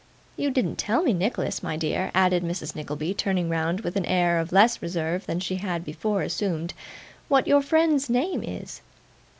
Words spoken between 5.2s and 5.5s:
than